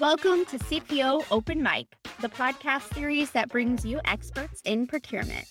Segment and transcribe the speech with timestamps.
[0.00, 1.86] Welcome to CPO Open Mic,
[2.22, 5.44] the podcast series that brings you experts in procurement.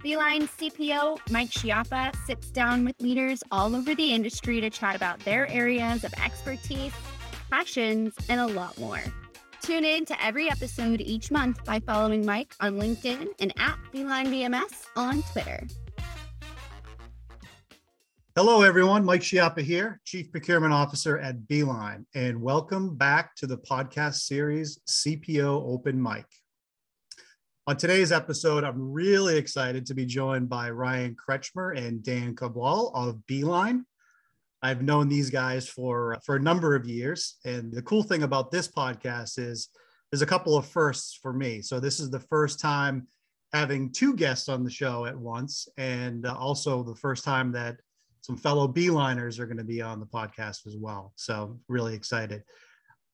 [0.00, 5.18] Beeline CPO Mike Schiappa sits down with leaders all over the industry to chat about
[5.24, 6.92] their areas of expertise,
[7.50, 9.02] passions, and a lot more.
[9.60, 14.28] Tune in to every episode each month by following Mike on LinkedIn and at Beeline
[14.28, 15.66] VMS on Twitter.
[18.36, 19.04] Hello, everyone.
[19.04, 24.80] Mike Schiappa here, Chief Procurement Officer at Beeline, and welcome back to the podcast series
[24.90, 26.26] CPO Open Mic.
[27.68, 32.90] On today's episode, I'm really excited to be joined by Ryan Kretschmer and Dan Cabral
[32.92, 33.86] of Beeline.
[34.62, 37.36] I've known these guys for, for a number of years.
[37.44, 39.68] And the cool thing about this podcast is
[40.10, 41.62] there's a couple of firsts for me.
[41.62, 43.06] So this is the first time
[43.52, 47.76] having two guests on the show at once, and also the first time that
[48.24, 51.12] some fellow Beeliners are going to be on the podcast as well.
[51.14, 52.42] So really excited.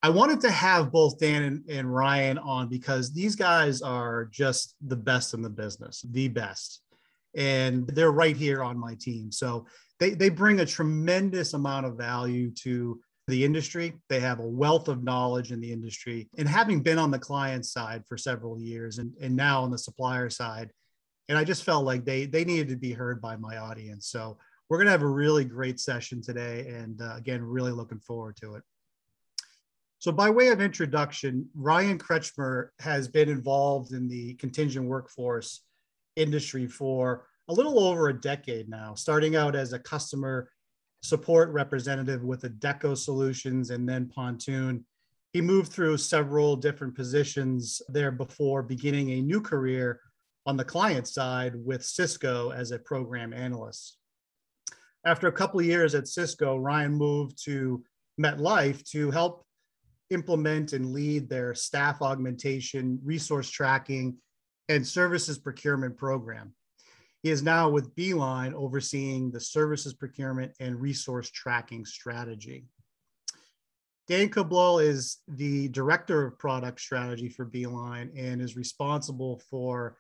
[0.04, 4.76] I wanted to have both Dan and, and, Ryan on because these guys are just
[4.86, 6.82] the best in the business, the best.
[7.34, 9.32] And they're right here on my team.
[9.32, 9.66] So
[9.98, 13.94] they, they bring a tremendous amount of value to the industry.
[14.08, 16.28] They have a wealth of knowledge in the industry.
[16.38, 19.78] And having been on the client side for several years and, and now on the
[19.78, 20.70] supplier side,
[21.28, 24.08] and I just felt like they they needed to be heard by my audience.
[24.08, 24.38] So
[24.70, 26.68] we're going to have a really great session today.
[26.68, 28.62] And uh, again, really looking forward to it.
[29.98, 35.62] So, by way of introduction, Ryan Kretschmer has been involved in the contingent workforce
[36.16, 40.50] industry for a little over a decade now, starting out as a customer
[41.02, 44.86] support representative with Adecco Solutions and then Pontoon.
[45.32, 50.00] He moved through several different positions there before beginning a new career
[50.46, 53.99] on the client side with Cisco as a program analyst
[55.04, 57.82] after a couple of years at Cisco, Ryan moved to
[58.20, 59.46] MetLife to help
[60.10, 64.16] implement and lead their staff augmentation, resource tracking,
[64.68, 66.54] and services procurement program.
[67.22, 72.66] He is now with Beeline overseeing the services procurement and resource tracking strategy.
[74.08, 79.98] Dan Cabral is the director of product strategy for Beeline and is responsible for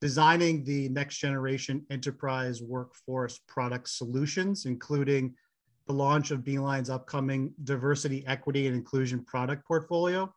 [0.00, 5.34] designing the next generation enterprise workforce product solutions, including
[5.86, 10.32] the launch of Beeline's upcoming diversity, equity, and inclusion product portfolio.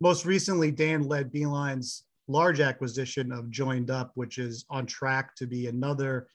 [0.00, 5.66] Most recently, Dan led Beeline's large acquisition of JoinedUp, which is on track to be
[5.66, 6.28] another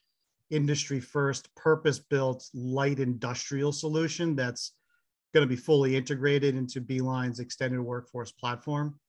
[0.52, 4.74] industry first purpose built light industrial solution that's
[5.34, 9.00] going to be fully integrated into Beeline's extended workforce platform.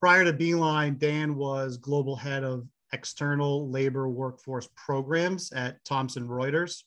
[0.00, 6.84] Prior to Beeline, Dan was global head of external labor workforce programs at Thomson Reuters.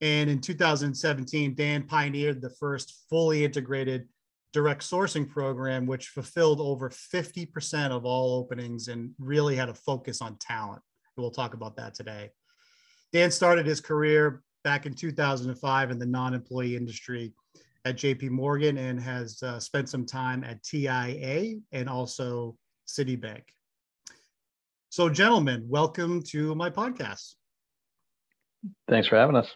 [0.00, 4.08] And in 2017, Dan pioneered the first fully integrated
[4.54, 10.22] direct sourcing program, which fulfilled over 50% of all openings and really had a focus
[10.22, 10.82] on talent.
[11.16, 12.30] We'll talk about that today.
[13.12, 17.34] Dan started his career back in 2005 in the non employee industry
[17.84, 23.42] at JP Morgan and has uh, spent some time at TIA and also Citibank.
[24.90, 27.34] So, gentlemen, welcome to my podcast.
[28.88, 29.54] Thanks for having us.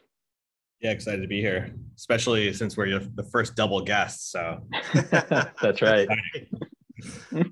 [0.81, 4.31] Yeah, excited to be here, especially since we're the first double guests.
[4.31, 4.61] So
[5.62, 6.09] that's right.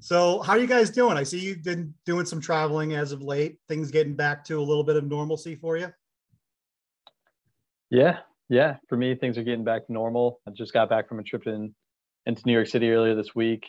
[0.00, 1.16] so, how are you guys doing?
[1.16, 3.58] I see you've been doing some traveling as of late.
[3.68, 5.92] Things getting back to a little bit of normalcy for you?
[7.90, 8.18] Yeah,
[8.50, 10.40] yeah, for me, things are getting back to normal.
[10.46, 11.72] I just got back from a trip in
[12.26, 13.64] into New York City earlier this week,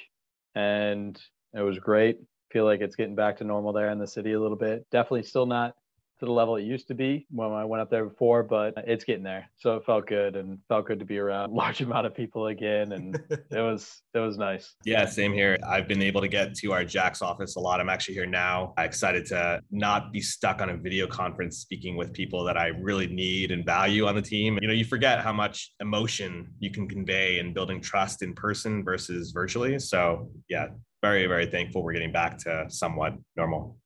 [0.55, 1.17] and
[1.53, 2.17] it was great.
[2.51, 4.85] Feel like it's getting back to normal there in the city a little bit.
[4.91, 5.75] Definitely still not
[6.21, 9.03] to the level it used to be when I went up there before, but it's
[9.03, 9.49] getting there.
[9.57, 12.91] So it felt good and felt good to be around large amount of people again.
[12.91, 14.75] And it was, it was nice.
[14.85, 15.57] Yeah, same here.
[15.67, 17.81] I've been able to get to our Jax office a lot.
[17.81, 18.75] I'm actually here now.
[18.77, 22.67] I'm excited to not be stuck on a video conference speaking with people that I
[22.67, 24.59] really need and value on the team.
[24.61, 28.83] You know, you forget how much emotion you can convey in building trust in person
[28.83, 29.79] versus virtually.
[29.79, 30.67] So yeah,
[31.01, 33.80] very, very thankful we're getting back to somewhat normal.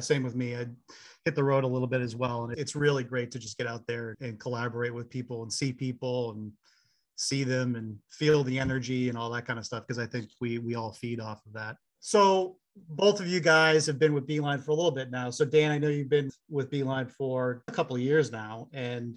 [0.00, 0.56] Same with me.
[0.56, 0.66] I
[1.24, 2.44] hit the road a little bit as well.
[2.44, 5.72] And it's really great to just get out there and collaborate with people and see
[5.72, 6.52] people and
[7.16, 9.86] see them and feel the energy and all that kind of stuff.
[9.86, 11.76] Cause I think we we all feed off of that.
[12.00, 12.56] So
[12.90, 15.30] both of you guys have been with Beeline for a little bit now.
[15.30, 19.16] So Dan, I know you've been with Beeline for a couple of years now, and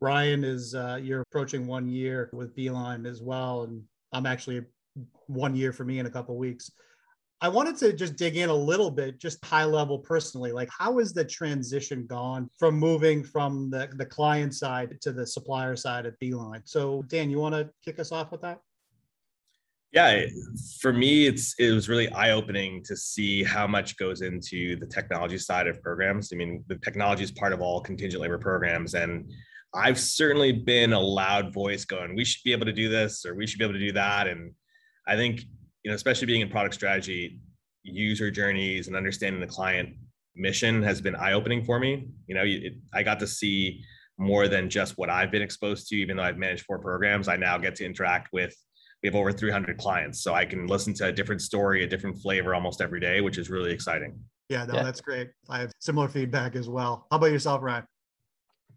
[0.00, 3.82] Ryan is uh, you're approaching one year with Beeline as well, and
[4.12, 4.64] I'm actually
[5.26, 6.70] one year for me in a couple of weeks.
[7.42, 10.52] I wanted to just dig in a little bit, just high level personally.
[10.52, 15.26] Like, how has the transition gone from moving from the, the client side to the
[15.26, 16.62] supplier side at Beeline?
[16.64, 18.60] So, Dan, you want to kick us off with that?
[19.92, 20.24] Yeah,
[20.80, 24.86] for me, it's it was really eye opening to see how much goes into the
[24.86, 26.32] technology side of programs.
[26.32, 29.30] I mean, the technology is part of all contingent labor programs, and
[29.74, 33.34] I've certainly been a loud voice going, "We should be able to do this," or
[33.34, 34.52] "We should be able to do that." And
[35.06, 35.42] I think
[35.86, 37.38] you know, especially being in product strategy,
[37.84, 39.90] user journeys and understanding the client
[40.34, 42.08] mission has been eye opening for me.
[42.26, 43.84] You know, it, I got to see
[44.18, 45.96] more than just what I've been exposed to.
[45.96, 48.52] Even though I've managed four programs, I now get to interact with
[49.02, 52.18] we have over 300 clients so i can listen to a different story a different
[52.18, 54.18] flavor almost every day which is really exciting
[54.48, 54.82] yeah no yeah.
[54.82, 57.84] that's great i have similar feedback as well how about yourself ryan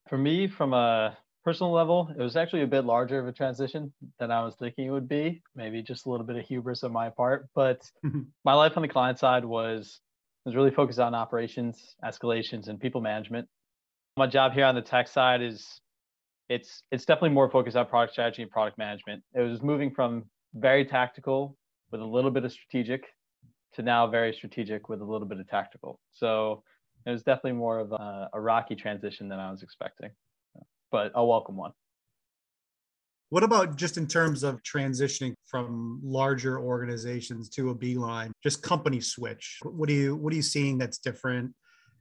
[0.09, 1.17] for me from a
[1.50, 4.86] personal level it was actually a bit larger of a transition than i was thinking
[4.88, 8.22] it would be maybe just a little bit of hubris on my part but mm-hmm.
[8.46, 10.01] my life on the client side was
[10.46, 13.48] was really focused on operations escalations and people management
[14.18, 15.81] my job here on the tech side is
[16.50, 19.24] it's it's definitely more focused on product strategy and product management.
[19.34, 21.56] It was moving from very tactical
[21.92, 23.06] with a little bit of strategic
[23.75, 26.00] to now very strategic with a little bit of tactical.
[26.12, 26.63] So
[27.06, 30.10] it was definitely more of a, a rocky transition than I was expecting,
[30.91, 31.71] but a welcome one.
[33.30, 39.00] What about just in terms of transitioning from larger organizations to a beeline, just company
[39.00, 39.59] switch?
[39.63, 41.53] What do you what are you seeing that's different,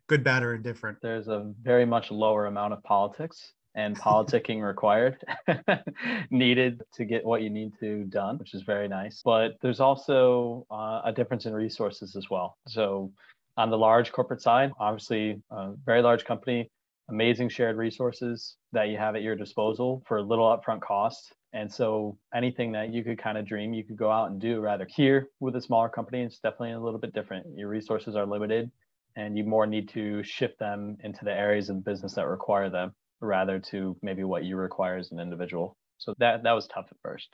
[0.08, 0.99] good, bad, or indifferent?
[1.02, 5.19] There's a very much lower amount of politics and politicking required
[6.31, 10.67] needed to get what you need to done which is very nice but there's also
[10.70, 13.12] uh, a difference in resources as well so
[13.56, 16.70] on the large corporate side obviously a very large company
[17.10, 21.72] amazing shared resources that you have at your disposal for a little upfront cost and
[21.72, 24.87] so anything that you could kind of dream you could go out and do rather
[24.94, 28.70] here with a smaller company it's definitely a little bit different your resources are limited
[29.19, 32.94] and you more need to shift them into the areas of business that require them
[33.20, 35.76] rather to maybe what you require as an individual.
[35.99, 37.28] So that that was tough at first.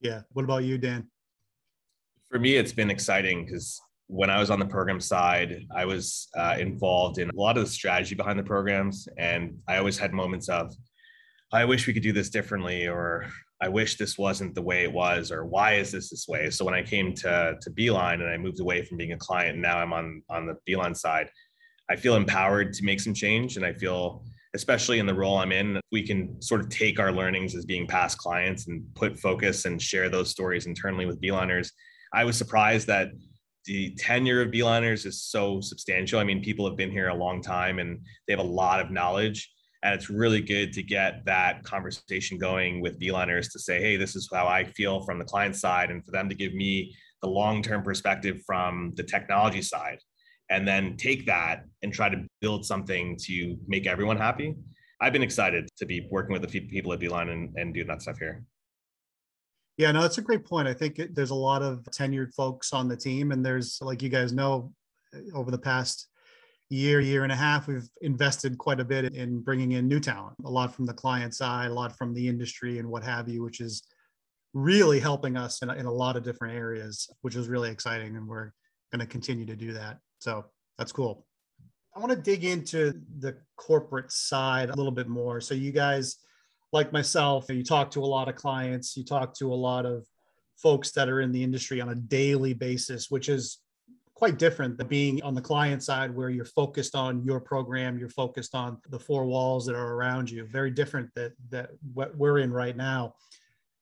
[0.00, 0.22] Yeah.
[0.32, 1.06] What about you, Dan?
[2.28, 6.28] For me, it's been exciting because when I was on the program side, I was
[6.36, 10.12] uh, involved in a lot of the strategy behind the programs, and I always had
[10.12, 10.74] moments of,
[11.52, 13.26] I wish we could do this differently, or
[13.62, 16.50] I wish this wasn't the way it was, or why is this this way?
[16.50, 19.54] So when I came to to Beeline and I moved away from being a client,
[19.54, 21.30] and now I'm on on the Beeline side,
[21.88, 24.24] I feel empowered to make some change, and I feel
[24.54, 27.88] especially in the role I'm in, we can sort of take our learnings as being
[27.88, 31.72] past clients and put focus and share those stories internally with Beeliners.
[32.12, 33.08] I was surprised that
[33.64, 36.18] the tenure of Beeliners is so substantial.
[36.18, 38.90] I mean, people have been here a long time and they have a lot of
[38.90, 39.50] knowledge.
[39.82, 44.16] And it's really good to get that conversation going with Beeliners to say, hey, this
[44.16, 47.28] is how I feel from the client side, and for them to give me the
[47.28, 49.98] long term perspective from the technology side
[50.50, 54.54] and then take that and try to build something to make everyone happy.
[55.00, 58.02] I've been excited to be working with the people at Beeline and, and doing that
[58.02, 58.44] stuff here.
[59.76, 60.68] Yeah, no, that's a great point.
[60.68, 64.02] I think it, there's a lot of tenured folks on the team, and there's, like
[64.02, 64.72] you guys know,
[65.14, 66.08] eh, over the past
[66.70, 70.36] year, year and a half, we've invested quite a bit in bringing in new talent,
[70.44, 73.42] a lot from the client side, a lot from the industry, and what have you,
[73.42, 73.82] which is
[74.52, 78.16] really helping us in, in a lot of different areas, which is really exciting.
[78.16, 78.52] And we're
[78.92, 79.98] going to continue to do that.
[80.20, 80.44] So
[80.78, 81.26] that's cool.
[81.94, 85.40] I want to dig into the corporate side a little bit more.
[85.40, 86.16] So you guys,
[86.74, 90.04] like myself, you talk to a lot of clients, you talk to a lot of
[90.56, 93.58] folks that are in the industry on a daily basis, which is
[94.14, 98.08] quite different than being on the client side where you're focused on your program, you're
[98.08, 100.44] focused on the four walls that are around you.
[100.46, 103.14] Very different that that what we're in right now.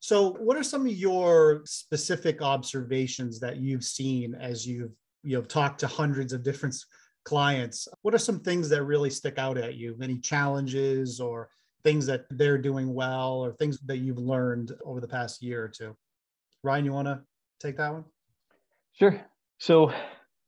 [0.01, 5.43] So, what are some of your specific observations that you've seen as you've you know
[5.43, 6.77] talked to hundreds of different
[7.25, 11.49] clients what are some things that really stick out at you any challenges or
[11.85, 15.69] things that they're doing well or things that you've learned over the past year or
[15.69, 15.97] two.
[16.63, 17.21] Ryan you want to
[17.61, 18.05] take that one?
[18.93, 19.21] Sure.
[19.59, 19.93] So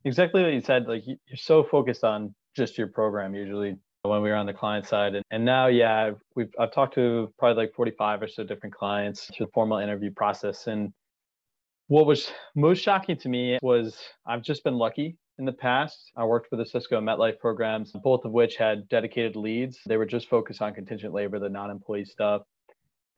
[0.05, 4.29] exactly what you said like you're so focused on just your program usually when we
[4.29, 7.75] were on the client side and, and now yeah we've i've talked to probably like
[7.75, 10.93] 45 or so different clients through the formal interview process and
[11.88, 16.12] what was most shocking to me was I've just been lucky in the past.
[16.17, 19.79] I worked for the Cisco and MetLife programs, both of which had dedicated leads.
[19.87, 22.43] They were just focused on contingent labor, the non employee stuff.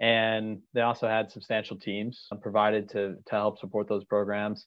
[0.00, 4.66] And they also had substantial teams provided to, to help support those programs.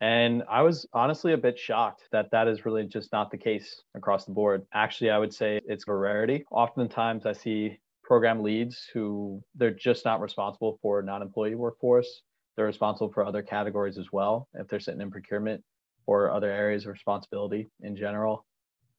[0.00, 3.82] And I was honestly a bit shocked that that is really just not the case
[3.94, 4.64] across the board.
[4.72, 6.44] Actually, I would say it's a rarity.
[6.50, 12.22] Oftentimes, I see program leads who they're just not responsible for non employee workforce
[12.56, 15.62] they're responsible for other categories as well if they're sitting in procurement
[16.10, 18.44] or other areas of responsibility in general.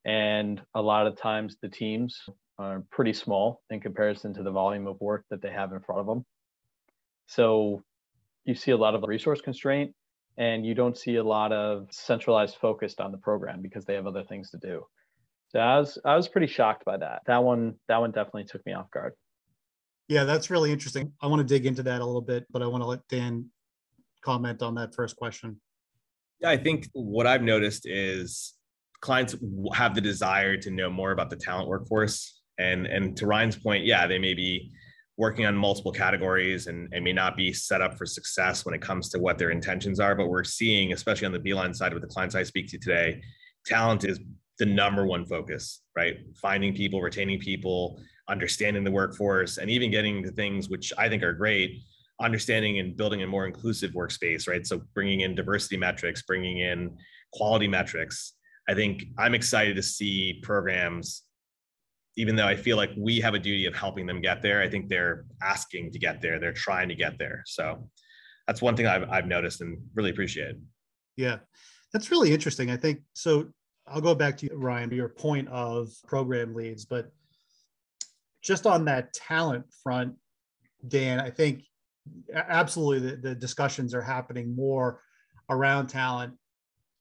[0.06, 2.18] And a lot of times the teams
[2.58, 6.00] are pretty small in comparison to the volume of work that they have in front
[6.00, 6.26] of them.
[7.28, 7.84] So
[8.46, 9.94] you see a lot of resource constraint
[10.38, 14.08] and you don't see a lot of centralized focused on the program because they have
[14.08, 14.86] other things to do.
[15.50, 17.24] So I was I was pretty shocked by that.
[17.26, 19.14] That one that one definitely took me off guard.
[20.08, 21.12] Yeah, that's really interesting.
[21.22, 23.50] I want to dig into that a little bit, but I want to let Dan
[24.22, 25.60] comment on that first question.
[26.42, 28.54] Yeah, I think what I've noticed is
[29.02, 29.36] clients
[29.74, 32.42] have the desire to know more about the talent workforce.
[32.58, 34.72] And and to Ryan's point, yeah, they may be
[35.18, 38.82] working on multiple categories and, and may not be set up for success when it
[38.82, 40.16] comes to what their intentions are.
[40.16, 43.22] But we're seeing, especially on the Beeline side with the clients I speak to today,
[43.66, 44.20] talent is
[44.58, 46.18] the number one focus, right?
[46.42, 51.24] Finding people, retaining people, understanding the workforce, and even getting to things which I think
[51.24, 51.84] are great,
[52.22, 54.66] understanding and building a more inclusive workspace, right?
[54.66, 56.98] So bringing in diversity metrics, bringing in
[57.34, 58.34] quality metrics.
[58.70, 61.24] I think I'm excited to see programs,
[62.16, 64.62] even though I feel like we have a duty of helping them get there.
[64.62, 66.40] I think they're asking to get there.
[66.40, 67.44] They're trying to get there.
[67.46, 67.90] So
[68.48, 70.56] that's one thing I've, I've noticed and really appreciate.
[71.18, 71.38] Yeah,
[71.94, 72.70] that's really interesting.
[72.70, 73.48] I think so.
[73.88, 77.12] I'll go back to you, Ryan, to your point of program leads, but
[78.42, 80.16] just on that talent front,
[80.88, 81.64] Dan, I think
[82.34, 85.02] absolutely the, the discussions are happening more
[85.50, 86.34] around talent.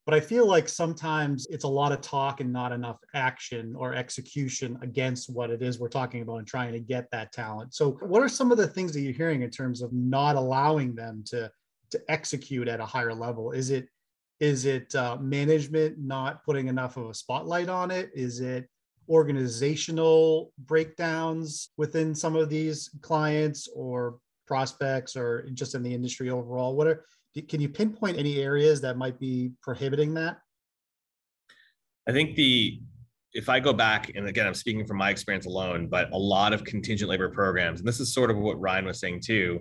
[0.07, 3.95] But I feel like sometimes it's a lot of talk and not enough action or
[3.95, 7.75] execution against what it is we're talking about and trying to get that talent.
[7.75, 10.95] So, what are some of the things that you're hearing in terms of not allowing
[10.95, 11.51] them to
[11.91, 13.53] to execute at a higher level?
[13.53, 13.89] Is it
[14.41, 18.11] is it uh, management not putting enough of a spotlight on it?
[18.15, 18.69] Is it
[19.09, 24.19] organizational breakdowns within some of these clients or
[24.51, 26.75] prospects or just in the industry overall?
[26.75, 27.05] What are
[27.49, 30.39] can you pinpoint any areas that might be prohibiting that?
[32.09, 32.81] I think the
[33.33, 36.53] if I go back, and again, I'm speaking from my experience alone, but a lot
[36.53, 39.61] of contingent labor programs, and this is sort of what Ryan was saying too,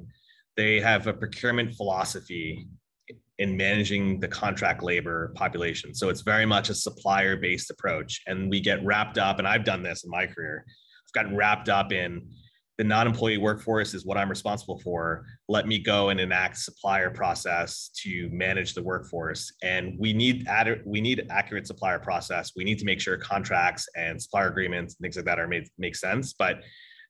[0.57, 2.67] they have a procurement philosophy
[3.37, 5.93] in managing the contract labor population.
[5.93, 8.21] So it's very much a supplier based approach.
[8.25, 11.69] And we get wrapped up, and I've done this in my career, I've gotten wrapped
[11.69, 12.27] up in
[12.79, 15.25] the non-employee workforce is what I'm responsible for.
[15.49, 19.51] Let me go and enact supplier process to manage the workforce.
[19.61, 22.53] And we need ad- we need accurate supplier process.
[22.55, 25.67] We need to make sure contracts and supplier agreements and things like that are made
[25.77, 26.31] make sense.
[26.31, 26.61] But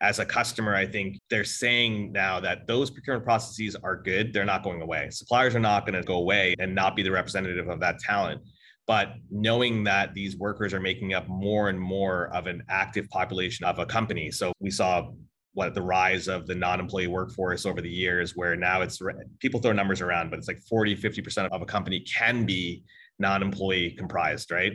[0.02, 4.34] as a customer, I think they're saying now that those procurement processes are good.
[4.34, 5.12] They're not going away.
[5.12, 8.42] Suppliers are not going to go away and not be the representative of that talent.
[8.88, 13.66] But knowing that these workers are making up more and more of an active population
[13.66, 14.32] of a company.
[14.32, 15.12] So we saw
[15.54, 19.02] what the rise of the non-employee workforce over the years where now it's
[19.40, 22.84] people throw numbers around but it's like 40 50% of a company can be
[23.18, 24.74] non-employee comprised right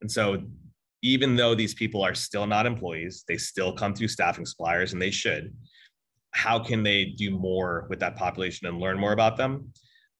[0.00, 0.42] and so
[1.02, 5.00] even though these people are still not employees, they still come through staffing suppliers and
[5.00, 5.54] they should.
[6.32, 9.72] How can they do more with that population and learn more about them?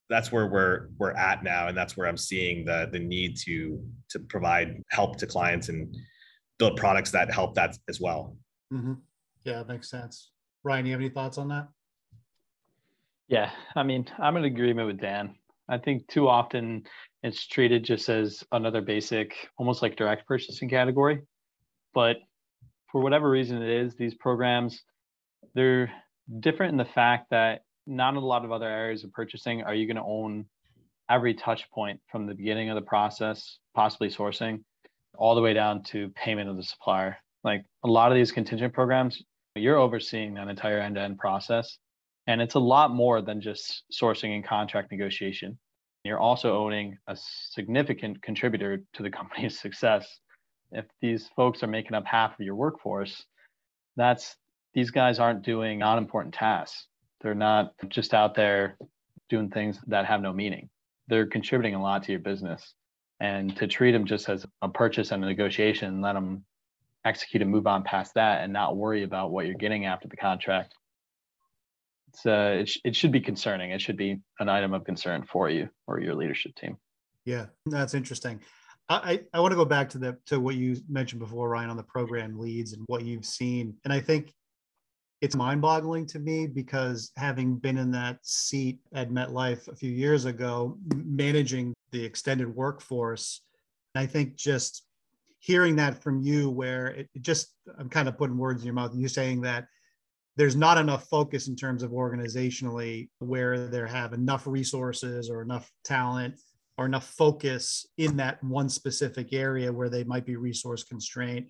[0.08, 3.80] That's where we're we're at now, and that's where I'm seeing the the need to
[4.08, 5.94] to provide help to clients and
[6.58, 8.36] build products that help that as well.
[8.72, 8.94] Mm-hmm.
[9.44, 10.30] Yeah, makes sense.
[10.62, 11.68] Ryan, you have any thoughts on that?
[13.28, 15.36] Yeah, I mean, I'm in agreement with Dan.
[15.68, 16.82] I think too often
[17.22, 21.22] it's treated just as another basic, almost like direct purchasing category.
[21.94, 22.16] But
[22.90, 24.82] for whatever reason it is, these programs,
[25.54, 25.90] they're
[26.40, 29.86] different in the fact that not a lot of other areas of purchasing are you
[29.86, 30.46] going to own
[31.08, 34.62] every touch point from the beginning of the process, possibly sourcing,
[35.14, 37.16] all the way down to payment of the supplier.
[37.42, 39.22] Like a lot of these contingent programs,
[39.56, 41.78] you're overseeing that entire end to end process.
[42.26, 45.58] And it's a lot more than just sourcing and contract negotiation.
[46.04, 50.06] You're also owning a significant contributor to the company's success.
[50.72, 53.24] If these folks are making up half of your workforce,
[53.96, 54.36] that's
[54.72, 56.86] these guys aren't doing non important tasks.
[57.20, 58.76] They're not just out there
[59.28, 60.68] doing things that have no meaning.
[61.08, 62.74] They're contributing a lot to your business.
[63.18, 66.44] And to treat them just as a purchase and a negotiation, let them
[67.04, 70.16] execute and move on past that and not worry about what you're getting after the
[70.16, 70.74] contract
[72.12, 73.70] it's uh, it, sh- it should be concerning.
[73.70, 76.76] It should be an item of concern for you or your leadership team.
[77.24, 78.40] Yeah, that's interesting.
[78.88, 81.76] I, I want to go back to the to what you mentioned before, Ryan, on
[81.76, 83.76] the program leads and what you've seen.
[83.84, 84.34] And I think
[85.20, 90.24] it's mind-boggling to me because having been in that seat at MetLife a few years
[90.24, 93.42] ago, managing the extended workforce,
[93.94, 94.82] I think just
[95.40, 98.92] hearing that from you, where it just I'm kind of putting words in your mouth.
[98.94, 99.66] You saying that
[100.36, 105.70] there's not enough focus in terms of organizationally where they have enough resources or enough
[105.84, 106.40] talent
[106.78, 111.48] or enough focus in that one specific area where they might be resource constrained,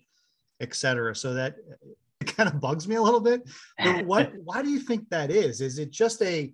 [0.59, 1.15] et cetera.
[1.15, 1.55] So that
[2.21, 3.49] it kind of bugs me a little bit.
[3.77, 5.61] But what why do you think that is?
[5.61, 6.53] Is it just a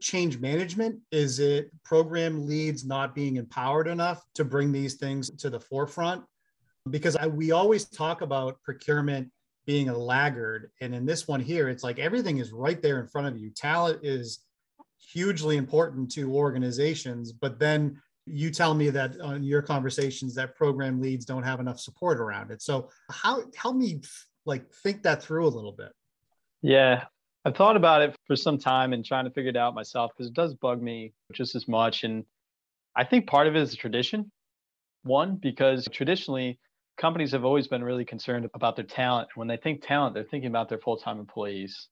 [0.00, 1.00] change management?
[1.10, 6.24] Is it program leads not being empowered enough to bring these things to the forefront?
[6.90, 9.30] Because I, we always talk about procurement
[9.66, 10.70] being a laggard.
[10.80, 13.50] And in this one here, it's like everything is right there in front of you.
[13.50, 14.40] Talent is
[14.98, 21.00] hugely important to organizations, but then you tell me that on your conversations that program
[21.00, 22.60] leads don't have enough support around it.
[22.62, 24.00] So how help me
[24.46, 25.92] like think that through a little bit.
[26.62, 27.04] Yeah,
[27.46, 30.26] I've thought about it for some time and trying to figure it out myself because
[30.26, 32.02] it does bug me just as much.
[32.02, 32.24] And
[32.96, 34.32] I think part of it is tradition.
[35.04, 36.58] One, because traditionally
[36.98, 39.28] companies have always been really concerned about their talent.
[39.36, 41.86] When they think talent, they're thinking about their full-time employees.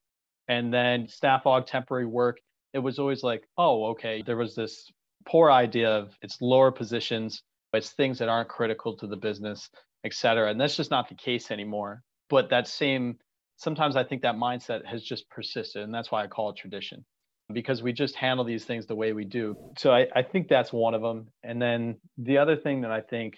[0.48, 2.40] And then staff aug temporary work,
[2.72, 4.90] it was always like, oh, okay, there was this
[5.24, 9.70] poor idea of it's lower positions, it's things that aren't critical to the business,
[10.02, 10.50] et cetera.
[10.50, 12.02] And that's just not the case anymore.
[12.28, 13.18] But that same
[13.56, 15.82] sometimes I think that mindset has just persisted.
[15.82, 17.04] And that's why I call it tradition
[17.52, 19.54] because we just handle these things the way we do.
[19.76, 21.28] So I, I think that's one of them.
[21.42, 23.36] And then the other thing that I think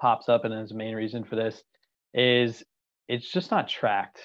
[0.00, 1.62] pops up and is the main reason for this
[2.14, 2.62] is
[3.08, 4.20] it's just not tracked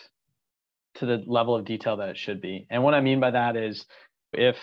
[0.96, 2.68] to the level of detail that it should be.
[2.70, 3.86] And what I mean by that is
[4.32, 4.58] if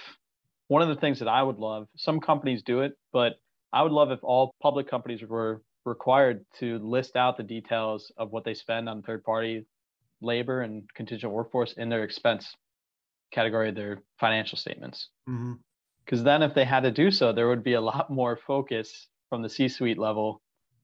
[0.69, 3.33] one of the things that I would love, some companies do it, but
[3.73, 8.31] I would love if all public companies were required to list out the details of
[8.31, 9.67] what they spend on third party
[10.23, 12.57] labor and contingent workforce in their expense
[13.33, 15.09] category of their financial statements.
[15.27, 16.25] Because mm-hmm.
[16.25, 19.43] then, if they had to do so, there would be a lot more focus from
[19.43, 20.41] the C suite level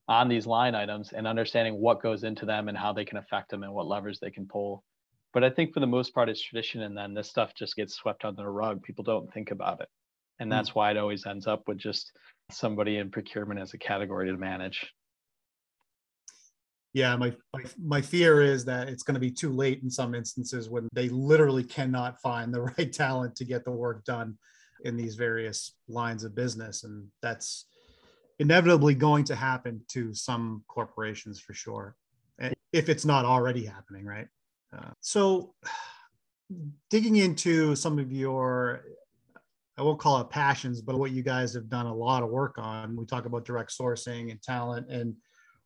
[0.08, 3.50] on these line items and understanding what goes into them and how they can affect
[3.50, 4.84] them and what levers they can pull.
[5.32, 6.82] But I think for the most part, it's tradition.
[6.82, 8.82] And then this stuff just gets swept under the rug.
[8.82, 9.88] People don't think about it.
[10.38, 10.78] And that's mm-hmm.
[10.78, 12.12] why it always ends up with just
[12.50, 14.92] somebody in procurement as a category to manage.
[16.92, 20.14] Yeah, my, my, my fear is that it's going to be too late in some
[20.14, 24.38] instances when they literally cannot find the right talent to get the work done
[24.84, 26.84] in these various lines of business.
[26.84, 27.66] And that's
[28.38, 31.96] inevitably going to happen to some corporations for sure,
[32.72, 34.28] if it's not already happening, right?
[34.76, 35.54] Uh, so,
[36.90, 38.84] digging into some of your
[39.78, 42.56] I won't call it passions, but what you guys have done a lot of work
[42.58, 42.96] on.
[42.96, 45.14] We talk about direct sourcing and talent, and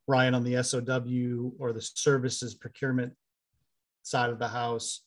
[0.07, 3.13] Ryan on the SOW or the services procurement
[4.03, 5.01] side of the house.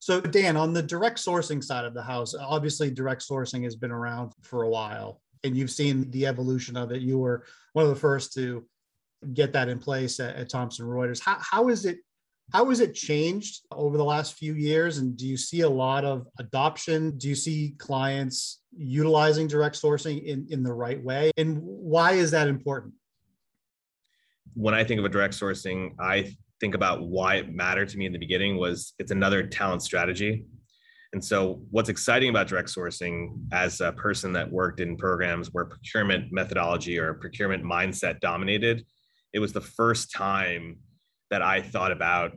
[0.00, 3.92] So, Dan, on the direct sourcing side of the house, obviously direct sourcing has been
[3.92, 7.02] around for a while, and you've seen the evolution of it.
[7.02, 8.66] You were one of the first to
[9.34, 11.22] get that in place at, at Thomson Reuters.
[11.22, 11.98] How, how is it
[12.52, 14.98] how has it changed over the last few years?
[14.98, 17.16] And do you see a lot of adoption?
[17.16, 21.30] Do you see clients utilizing direct sourcing in, in the right way?
[21.36, 22.94] And why is that important?
[24.54, 28.06] When I think of a direct sourcing, I think about why it mattered to me
[28.06, 30.44] in the beginning was it's another talent strategy.
[31.14, 35.64] And so what's exciting about direct sourcing as a person that worked in programs where
[35.64, 38.84] procurement methodology or procurement mindset dominated,
[39.32, 40.78] it was the first time
[41.32, 42.32] that I thought about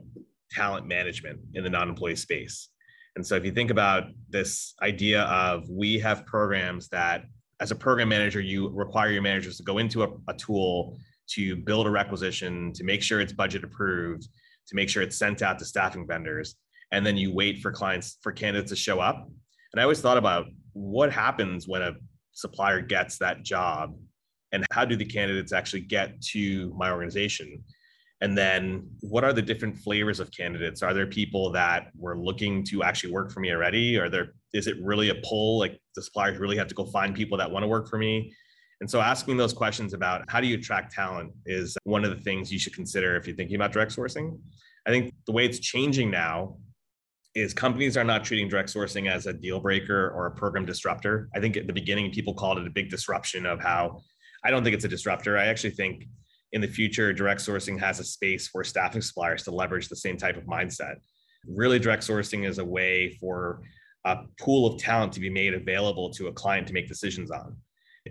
[0.50, 2.70] talent management in the non employee space.
[3.14, 7.24] And so if you think about this idea of we have programs that
[7.60, 10.98] as a program manager, you require your managers to go into a, a tool
[11.34, 14.28] to build a requisition, to make sure it's budget approved,
[14.68, 16.56] to make sure it's sent out to staffing vendors.
[16.90, 19.28] And then you wait for clients, for candidates to show up.
[19.72, 21.92] And I always thought about what happens when a
[22.32, 23.94] supplier gets that job
[24.52, 27.62] and how do the candidates actually get to my organization?
[28.22, 30.82] And then what are the different flavors of candidates?
[30.82, 33.98] Are there people that were looking to actually work for me already?
[33.98, 35.58] Are there is it really a pull?
[35.58, 38.32] Like the suppliers really have to go find people that want to work for me?
[38.80, 42.22] And so asking those questions about how do you attract talent is one of the
[42.22, 44.38] things you should consider if you're thinking about direct sourcing.
[44.86, 46.58] I think the way it's changing now
[47.34, 51.28] is companies are not treating direct sourcing as a deal breaker or a program disruptor.
[51.34, 54.00] I think at the beginning people called it a big disruption of how
[54.44, 55.36] I don't think it's a disruptor.
[55.36, 56.06] I actually think
[56.52, 60.16] in the future, direct sourcing has a space for staffing suppliers to leverage the same
[60.16, 60.96] type of mindset.
[61.46, 63.62] Really, direct sourcing is a way for
[64.04, 67.56] a pool of talent to be made available to a client to make decisions on.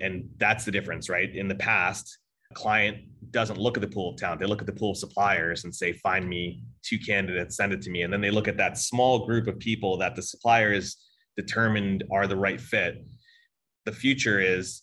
[0.01, 1.33] And that's the difference, right?
[1.33, 2.17] In the past,
[2.51, 2.97] a client
[3.31, 4.41] doesn't look at the pool of talent.
[4.41, 7.81] They look at the pool of suppliers and say, find me two candidates, send it
[7.83, 8.01] to me.
[8.01, 10.97] And then they look at that small group of people that the supplier is
[11.37, 13.05] determined are the right fit.
[13.85, 14.81] The future is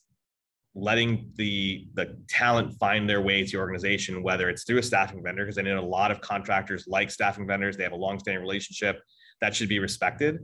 [0.75, 5.23] letting the the talent find their way to your organization, whether it's through a staffing
[5.23, 8.41] vendor, because I know a lot of contractors like staffing vendors, they have a long-standing
[8.41, 9.01] relationship
[9.41, 10.39] that should be respected.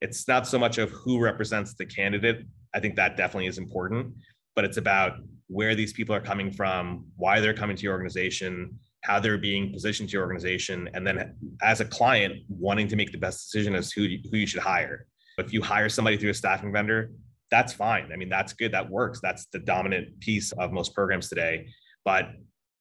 [0.00, 2.46] It's not so much of who represents the candidate.
[2.74, 4.14] I think that definitely is important,
[4.54, 5.14] but it's about
[5.48, 9.72] where these people are coming from, why they're coming to your organization, how they're being
[9.72, 13.74] positioned to your organization, and then as a client, wanting to make the best decision
[13.74, 15.06] as who who you should hire.
[15.38, 17.10] If you hire somebody through a staffing vendor,
[17.52, 18.10] that's fine.
[18.12, 18.72] I mean, that's good.
[18.72, 19.20] That works.
[19.20, 21.66] That's the dominant piece of most programs today.
[22.02, 22.30] But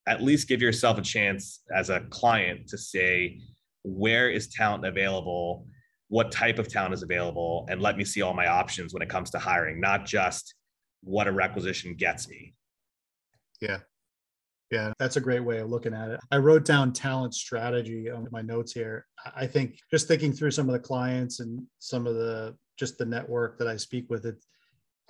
[0.08, 3.42] at least give yourself a chance as a client to say,
[3.84, 5.68] where is talent available?
[6.08, 7.68] What type of talent is available?
[7.70, 10.56] And let me see all my options when it comes to hiring, not just
[11.04, 12.54] what a requisition gets me.
[13.60, 13.80] Yeah.
[14.72, 16.22] Yeah, that's a great way of looking at it.
[16.32, 19.06] I wrote down talent strategy on my notes here.
[19.36, 23.06] I think just thinking through some of the clients and some of the just the
[23.06, 24.38] network that I speak with, it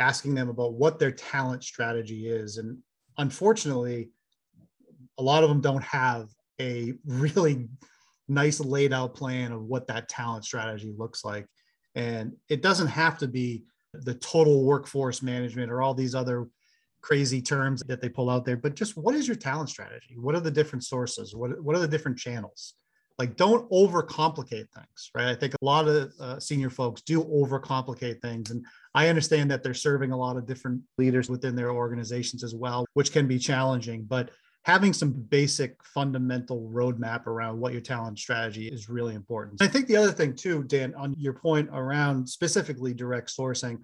[0.01, 2.57] asking them about what their talent strategy is.
[2.57, 2.79] And
[3.17, 4.09] unfortunately,
[5.17, 6.27] a lot of them don't have
[6.59, 7.69] a really
[8.27, 11.45] nice laid out plan of what that talent strategy looks like.
[11.95, 16.47] And it doesn't have to be the total workforce management or all these other
[17.01, 20.17] crazy terms that they pull out there, but just what is your talent strategy?
[20.17, 21.35] What are the different sources?
[21.35, 22.75] What, what are the different channels?
[23.21, 25.27] Like, don't overcomplicate things, right?
[25.27, 28.49] I think a lot of uh, senior folks do overcomplicate things.
[28.49, 32.55] And I understand that they're serving a lot of different leaders within their organizations as
[32.55, 34.05] well, which can be challenging.
[34.05, 34.31] But
[34.63, 39.61] having some basic fundamental roadmap around what your talent strategy is really important.
[39.61, 43.83] I think the other thing too, Dan, on your point around specifically direct sourcing,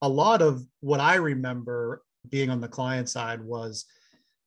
[0.00, 3.86] a lot of what I remember being on the client side was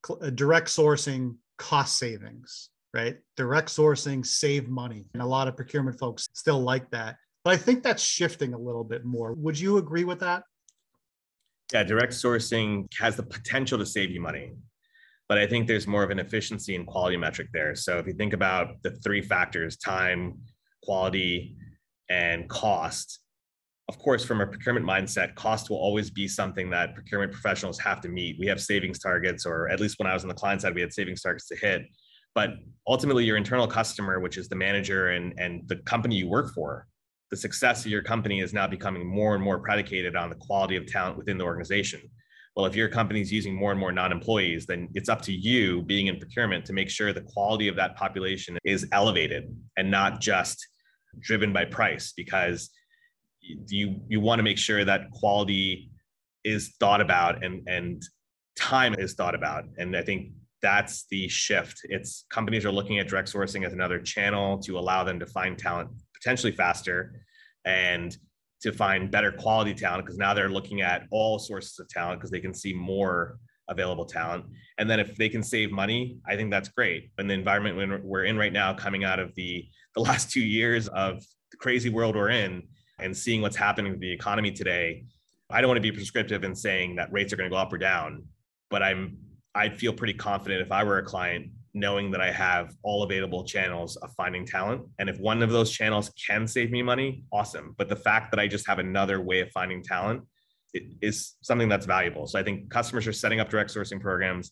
[0.10, 3.18] uh, direct sourcing cost savings, right?
[3.38, 5.06] Direct sourcing save money.
[5.14, 7.16] And a lot of procurement folks still like that.
[7.44, 9.34] But I think that's shifting a little bit more.
[9.34, 10.44] Would you agree with that?
[11.74, 14.54] Yeah, direct sourcing has the potential to save you money
[15.30, 17.76] but I think there's more of an efficiency and quality metric there.
[17.76, 20.40] So if you think about the three factors time,
[20.84, 21.56] quality,
[22.10, 23.20] and cost,
[23.90, 28.00] of course, from a procurement mindset, cost will always be something that procurement professionals have
[28.02, 28.38] to meet.
[28.40, 30.82] We have savings targets, or at least when I was on the client side, we
[30.82, 31.84] had savings targets to hit.
[32.36, 32.52] But
[32.88, 36.88] ultimately, your internal customer, which is the manager and, and the company you work for,
[37.32, 40.76] the success of your company is now becoming more and more predicated on the quality
[40.76, 42.02] of talent within the organization.
[42.56, 45.82] Well, if your company is using more and more non-employees, then it's up to you
[45.82, 50.22] being in procurement to make sure the quality of that population is elevated and not
[50.22, 50.64] just
[51.20, 52.70] driven by price because
[53.42, 55.90] you you want to make sure that quality
[56.44, 58.04] is thought about and and
[58.56, 59.66] time is thought about.
[59.78, 60.32] And i think
[60.64, 65.04] that's the shift it's companies are looking at direct sourcing as another channel to allow
[65.04, 67.26] them to find talent potentially faster
[67.66, 68.18] and
[68.64, 72.32] to find better quality talent because now they're looking at all sources of talent because
[72.32, 74.46] they can see more available talent.
[74.78, 77.12] And then if they can save money, I think that's great.
[77.18, 80.88] In the environment we're in right now, coming out of the the last two years
[80.88, 82.64] of the crazy world we're in
[83.00, 85.04] and seeing what's happening with the economy today,
[85.50, 87.72] I don't want to be prescriptive in saying that rates are going to go up
[87.74, 88.24] or down,
[88.70, 89.18] but I'm
[89.56, 93.44] I'd feel pretty confident if I were a client knowing that I have all available
[93.44, 94.84] channels of finding talent.
[95.00, 97.74] And if one of those channels can save me money, awesome.
[97.78, 100.22] But the fact that I just have another way of finding talent
[101.02, 102.28] is something that's valuable.
[102.28, 104.52] So I think customers are setting up direct sourcing programs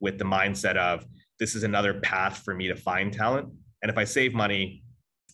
[0.00, 1.04] with the mindset of
[1.38, 3.48] this is another path for me to find talent.
[3.82, 4.82] And if I save money,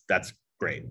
[0.09, 0.87] that's great.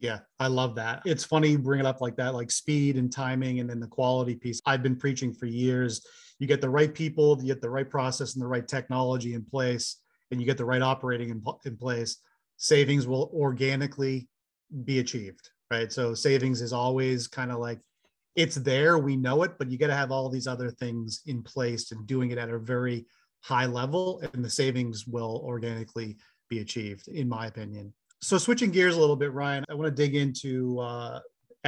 [0.00, 1.02] Yeah, I love that.
[1.04, 3.86] It's funny you bring it up like that, like speed and timing and then the
[3.86, 4.60] quality piece.
[4.66, 6.06] I've been preaching for years.
[6.38, 9.44] You get the right people, you get the right process and the right technology in
[9.44, 12.18] place, and you get the right operating in, in place,
[12.56, 14.28] savings will organically
[14.84, 15.92] be achieved, right?
[15.92, 17.80] So savings is always kind of like
[18.36, 21.42] it's there, we know it, but you got to have all these other things in
[21.42, 23.06] place and doing it at a very
[23.42, 26.16] high level, and the savings will organically
[26.48, 27.92] be achieved, in my opinion.
[28.22, 31.20] So switching gears a little bit, Ryan, I want to dig into uh,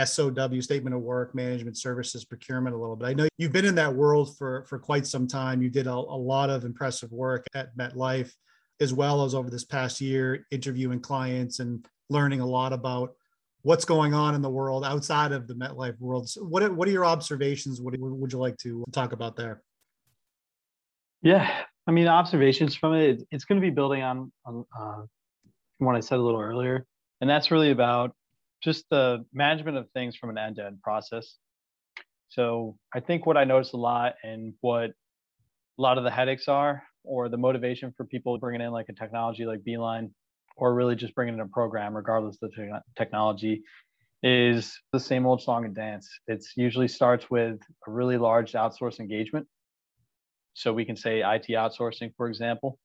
[0.05, 3.07] SOW, statement of work, management services, procurement a little bit.
[3.07, 5.63] I know you've been in that world for, for quite some time.
[5.63, 8.33] You did a, a lot of impressive work at MetLife,
[8.81, 13.15] as well as over this past year, interviewing clients and learning a lot about
[13.63, 16.29] what's going on in the world outside of the MetLife world.
[16.29, 17.81] So what, what are your observations?
[17.81, 19.63] What would you like to talk about there?
[21.23, 25.03] Yeah, I mean, observations from it, it's going to be building on, on uh,
[25.79, 26.87] what I said a little earlier.
[27.21, 28.15] And that's really about
[28.67, 31.37] just the management of things from an end to end process.
[32.31, 34.93] So I think what I notice a lot and what a
[35.79, 39.47] lot of the headaches are, or the motivation for people bringing in like a technology
[39.47, 40.11] like Beeline,
[40.57, 43.63] or really just bringing in a program, regardless of the technology,
[44.25, 46.09] is the same old song and dance.
[46.27, 49.47] It's usually starts with a really large outsource engagement.
[50.55, 52.81] So we can say IT outsourcing, for example.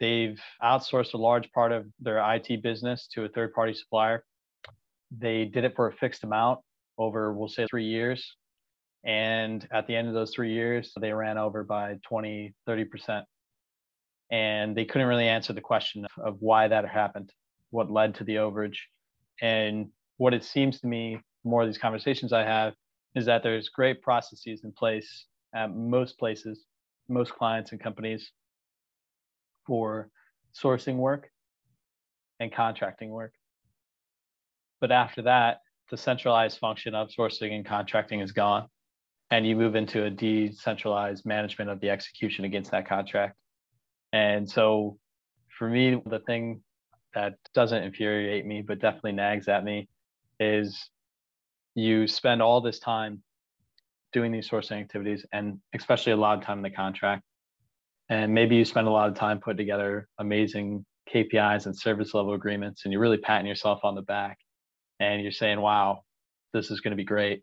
[0.00, 4.24] They've outsourced a large part of their IT business to a third party supplier.
[5.18, 6.60] They did it for a fixed amount
[6.98, 8.36] over, we'll say, three years.
[9.04, 13.24] And at the end of those three years, they ran over by 20, 30%.
[14.30, 17.32] And they couldn't really answer the question of why that happened,
[17.70, 18.78] what led to the overage.
[19.40, 22.74] And what it seems to me, more of these conversations I have,
[23.14, 26.64] is that there's great processes in place at most places,
[27.08, 28.30] most clients and companies
[29.66, 30.08] for
[30.54, 31.28] sourcing work
[32.40, 33.32] and contracting work.
[34.82, 35.58] But after that,
[35.90, 38.66] the centralized function of sourcing and contracting is gone.
[39.30, 43.36] And you move into a decentralized management of the execution against that contract.
[44.12, 44.98] And so
[45.56, 46.62] for me, the thing
[47.14, 49.88] that doesn't infuriate me, but definitely nags at me
[50.40, 50.90] is
[51.76, 53.22] you spend all this time
[54.12, 57.22] doing these sourcing activities and especially a lot of time in the contract.
[58.08, 62.34] And maybe you spend a lot of time putting together amazing KPIs and service level
[62.34, 64.38] agreements, and you're really patting yourself on the back
[65.00, 66.02] and you're saying, wow,
[66.52, 67.42] this is going to be great.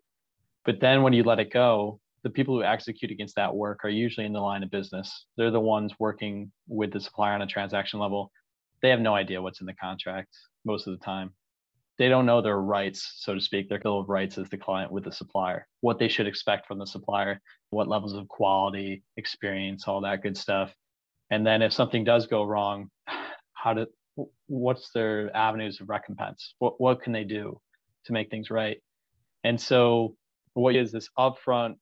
[0.66, 3.90] But then when you let it go, the people who execute against that work are
[3.90, 5.26] usually in the line of business.
[5.38, 8.32] They're the ones working with the supplier on a transaction level.
[8.82, 10.30] They have no idea what's in the contract
[10.66, 11.32] most of the time.
[11.98, 14.92] They don't know their rights, so to speak, their bill of rights as the client
[14.92, 19.86] with the supplier, what they should expect from the supplier, what levels of quality, experience,
[19.86, 20.74] all that good stuff.
[21.30, 22.90] And then if something does go wrong,
[23.54, 23.88] how to
[24.48, 26.56] what's their avenues of recompense?
[26.60, 27.60] What what can they do
[28.06, 28.82] to make things right?
[29.44, 30.16] And so
[30.54, 31.76] what is this upfront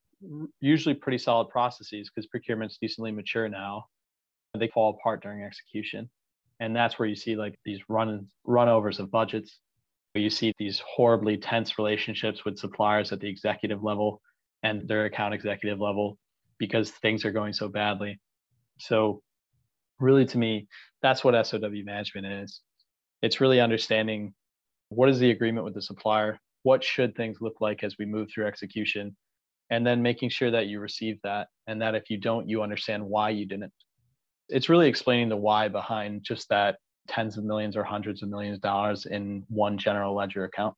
[0.60, 3.86] usually pretty solid processes because procurement's decently mature now.
[4.58, 6.10] They fall apart during execution.
[6.60, 9.60] And that's where you see like these run runovers of budgets.
[10.16, 14.20] You see these horribly tense relationships with suppliers at the executive level
[14.64, 16.18] and their account executive level
[16.58, 18.20] because things are going so badly.
[18.80, 19.22] So
[20.00, 20.68] really to me,
[21.02, 22.62] that's what SOW management is.
[23.22, 24.34] It's really understanding
[24.90, 26.40] what is the agreement with the supplier?
[26.64, 29.16] What should things look like as we move through execution?
[29.70, 33.04] and then making sure that you receive that and that if you don't you understand
[33.04, 33.72] why you didn't
[34.50, 38.56] it's really explaining the why behind just that tens of millions or hundreds of millions
[38.56, 40.76] of dollars in one general ledger account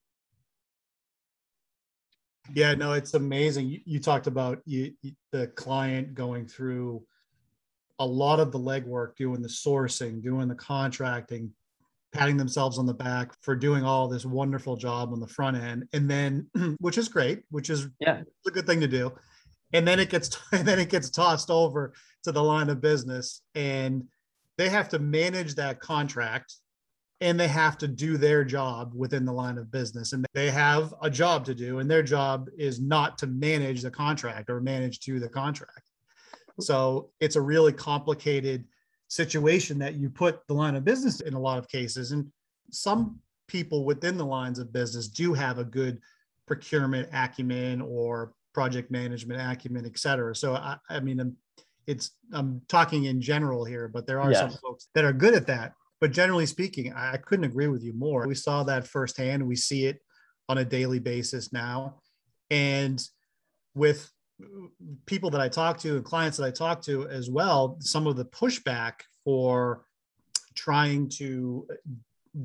[2.54, 4.92] yeah no it's amazing you, you talked about you,
[5.32, 7.04] the client going through
[8.00, 11.52] a lot of the legwork doing the sourcing doing the contracting
[12.12, 15.88] patting themselves on the back for doing all this wonderful job on the front end.
[15.94, 16.48] And then
[16.80, 18.22] which is great which is yeah.
[18.48, 19.12] a good thing to do.
[19.74, 23.42] And then it gets and then it gets tossed over to the line of business
[23.56, 24.04] and
[24.58, 26.56] they have to manage that contract
[27.22, 30.14] and they have to do their job within the line of business.
[30.14, 33.92] And they have a job to do and their job is not to manage the
[33.92, 35.82] contract or manage to the contract
[36.62, 38.66] so it's a really complicated
[39.08, 42.12] situation that you put the line of business in a lot of cases.
[42.12, 42.32] And
[42.72, 46.00] some people within the lines of business do have a good
[46.46, 50.36] procurement acumen or project management acumen, et cetera.
[50.36, 51.36] So I, I mean, I'm,
[51.88, 54.40] it's I'm talking in general here, but there are yes.
[54.40, 55.74] some folks that are good at that.
[56.02, 58.28] But generally speaking, I, I couldn't agree with you more.
[58.28, 59.46] We saw that firsthand.
[59.46, 60.00] We see it
[60.48, 62.02] on a daily basis now,
[62.50, 63.04] and
[63.74, 64.12] with
[65.06, 68.16] people that I talk to and clients that I talk to as well, some of
[68.16, 69.86] the pushback for
[70.56, 71.68] trying to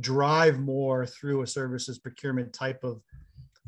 [0.00, 3.00] drive more through a services procurement type of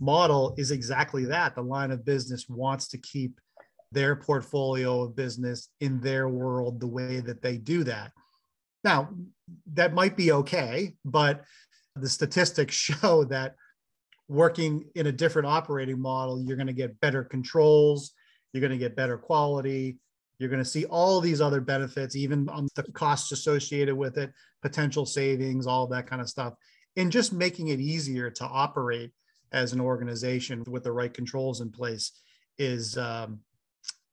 [0.01, 1.55] model is exactly that.
[1.55, 3.41] The line of business wants to keep
[3.93, 8.13] their portfolio of business in their world the way that they do that.
[8.85, 9.11] Now,
[9.75, 11.45] that might be okay, but
[11.95, 13.57] the statistics show that
[14.29, 18.13] working in a different operating model, you're going to get better controls,
[18.53, 19.99] you're going to get better quality,
[20.39, 24.33] you're going to see all these other benefits, even on the costs associated with it,
[24.63, 26.55] potential savings, all that kind of stuff,
[26.97, 29.13] and just making it easier to operate
[29.53, 32.13] as an organization with the right controls in place
[32.59, 33.41] is um,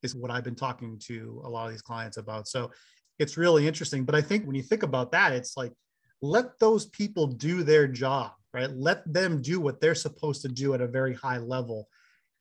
[0.04, 2.48] is what I've been talking to a lot of these clients about.
[2.48, 2.72] So
[3.20, 4.04] it's really interesting.
[4.06, 5.72] But I think when you think about that, it's like
[6.22, 8.70] let those people do their job right?
[8.70, 11.88] Let them do what they're supposed to do at a very high level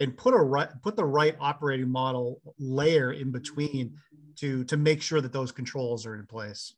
[0.00, 3.96] and put a right put the right operating model layer in between
[4.36, 6.74] to to make sure that those controls are in place.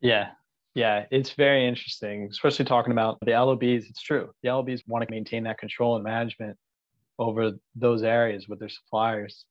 [0.00, 0.30] Yeah.
[0.74, 3.90] Yeah, it's very interesting, especially talking about the LOBs.
[3.90, 4.30] It's true.
[4.42, 6.56] The LOBs want to maintain that control and management
[7.18, 9.44] over those areas with their suppliers.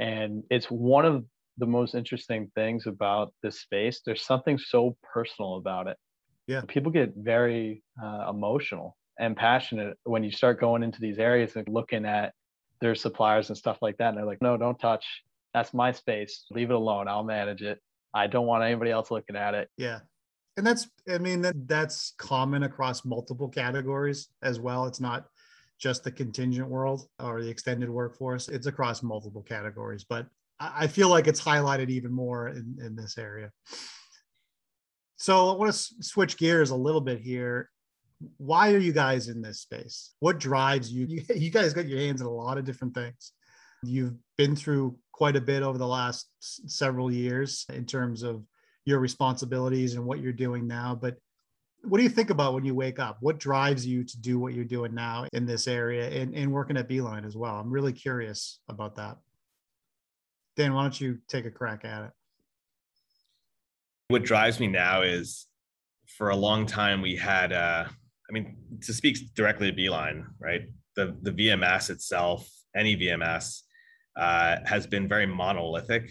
[0.00, 1.26] And it's one of
[1.58, 4.00] the most interesting things about this space.
[4.04, 5.98] There's something so personal about it
[6.46, 6.62] yeah.
[6.66, 11.68] People get very uh, emotional and passionate when you start going into these areas and
[11.68, 12.32] looking at
[12.80, 15.22] their suppliers and stuff like that and they're like no don't touch.
[15.54, 16.46] That's my space.
[16.50, 17.08] Leave it alone.
[17.08, 17.78] I'll manage it.
[18.14, 19.68] I don't want anybody else looking at it.
[19.76, 20.00] Yeah.
[20.56, 24.86] And that's i mean that that's common across multiple categories as well.
[24.86, 25.26] It's not
[25.78, 28.48] just the contingent world or the extended workforce.
[28.48, 30.26] It's across multiple categories but
[30.60, 33.50] i feel like it's highlighted even more in, in this area
[35.22, 37.70] so I want to switch gears a little bit here.
[38.38, 40.14] why are you guys in this space?
[40.18, 41.06] What drives you?
[41.06, 43.30] You, you guys got your hands in a lot of different things.
[43.84, 48.42] You've been through quite a bit over the last several years in terms of
[48.84, 50.98] your responsibilities and what you're doing now.
[51.00, 51.18] But
[51.84, 53.18] what do you think about when you wake up?
[53.20, 56.76] What drives you to do what you're doing now in this area and, and working
[56.76, 57.54] at Beeline as well?
[57.54, 59.18] I'm really curious about that.
[60.56, 62.10] Dan, why don't you take a crack at it?
[64.12, 65.46] What drives me now is
[66.18, 70.62] for a long time we had uh, I mean, to speak directly to Beeline, right?
[70.96, 72.46] The the VMS itself,
[72.76, 73.60] any VMS,
[74.16, 76.10] uh, has been very monolithic,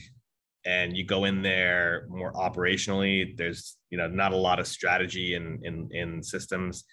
[0.66, 3.38] and you go in there more operationally.
[3.38, 6.84] There's you know not a lot of strategy in in in systems.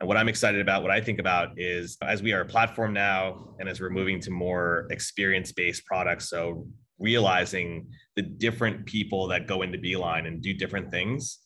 [0.00, 2.92] And what I'm excited about, what I think about is as we are a platform
[2.92, 6.66] now, and as we're moving to more experience based products, so
[6.98, 11.38] realizing the different people that go into Beeline and do different things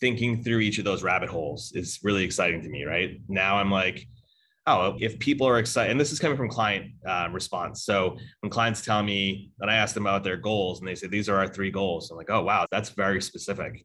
[0.00, 3.20] thinking through each of those rabbit holes is really exciting to me right?
[3.28, 4.06] Now i'm like
[4.66, 7.84] oh if people are excited and this is coming from client uh, response.
[7.84, 11.08] So when clients tell me and i ask them about their goals and they say
[11.08, 13.84] these are our three goals i'm like oh wow that's very specific.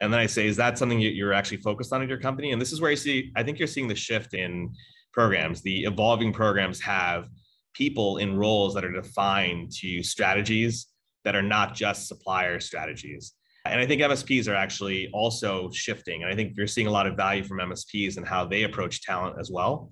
[0.00, 2.52] And then i say is that something you're actually focused on in your company?
[2.52, 4.74] And this is where i see i think you're seeing the shift in
[5.14, 5.62] programs.
[5.62, 7.28] The evolving programs have
[7.74, 10.86] people in roles that are defined to strategies
[11.24, 13.34] that are not just supplier strategies
[13.66, 16.22] and I think MSPs are actually also shifting.
[16.22, 19.02] And I think you're seeing a lot of value from MSPs and how they approach
[19.02, 19.90] talent as well.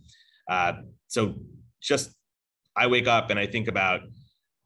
[0.51, 0.75] Uh,
[1.09, 1.35] so
[1.81, 2.11] just
[2.77, 4.01] I wake up and I think about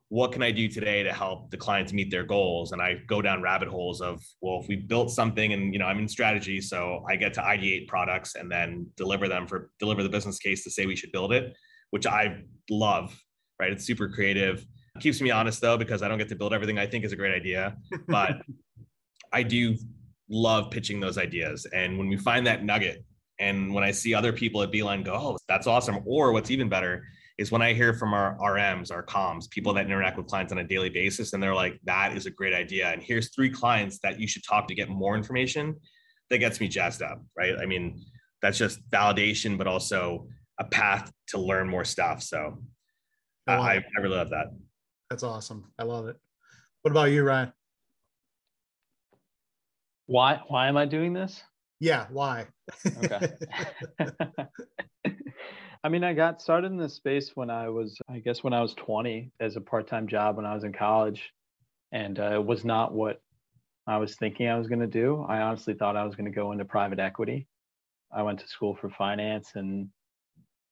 [0.09, 2.73] what can I do today to help the clients meet their goals?
[2.73, 5.87] And I go down rabbit holes of, well, if we built something and, you know,
[5.87, 10.03] I'm in strategy, so I get to ideate products and then deliver them for deliver
[10.03, 11.57] the business case to say we should build it,
[11.91, 13.19] which I love,
[13.61, 13.73] right?
[13.73, 14.67] It's super creative.
[14.97, 17.13] It keeps me honest though, because I don't get to build everything I think is
[17.13, 17.77] a great idea,
[18.09, 18.37] but
[19.33, 19.77] I do
[20.29, 21.67] love pitching those ideas.
[21.73, 23.05] And when we find that nugget,
[23.39, 26.01] and when I see other people at Beeline go, oh, that's awesome.
[26.07, 27.05] Or what's even better
[27.39, 30.59] is when I hear from our RMs, our comms, people that interact with clients on
[30.59, 32.89] a daily basis, and they're like, that is a great idea.
[32.89, 35.77] And here's three clients that you should talk to get more information.
[36.31, 37.55] That gets me jazzed up, right?
[37.61, 38.03] I mean,
[38.41, 40.27] that's just validation, but also
[40.59, 42.23] a path to learn more stuff.
[42.23, 42.59] So
[43.47, 44.47] I, I really love that.
[45.11, 45.73] That's awesome.
[45.79, 46.17] I love it.
[46.83, 47.53] What about you, Ryan?
[50.07, 51.43] Why why am I doing this?
[51.81, 52.47] Yeah, why?
[53.05, 53.33] okay.
[55.87, 58.61] I mean, I got started in this space when I was, I guess, when I
[58.61, 61.33] was 20 as a part time job when I was in college.
[61.93, 63.21] And uh, it was not what
[63.87, 65.25] I was thinking I was going to do.
[65.29, 67.47] I honestly thought I was going to go into private equity.
[68.13, 69.89] I went to school for finance and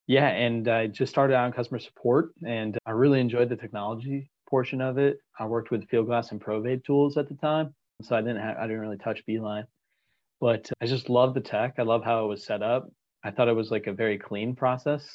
[0.07, 4.31] yeah, and I just started out in customer support and I really enjoyed the technology
[4.49, 5.19] portion of it.
[5.39, 8.63] I worked with Fieldglass and Provade tools at the time so I didn't have I
[8.63, 9.67] didn't really touch Beeline,
[10.41, 11.75] but I just love the tech.
[11.79, 12.89] I love how it was set up.
[13.23, 15.09] I thought it was like a very clean process.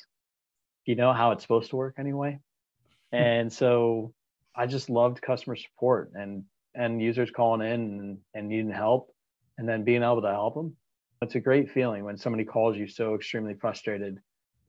[0.86, 2.40] You know how it's supposed to work anyway,
[3.12, 4.14] and so
[4.56, 6.44] I just loved customer support and
[6.76, 9.14] and users calling in and, and needing help,
[9.58, 10.76] and then being able to help them.
[11.22, 14.20] It's a great feeling when somebody calls you so extremely frustrated,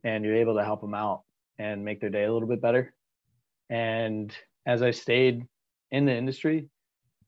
[0.04, 1.22] and you're able to help them out
[1.58, 2.94] and make their day a little bit better.
[3.68, 4.34] And
[4.66, 5.44] as I stayed
[5.90, 6.68] in the industry,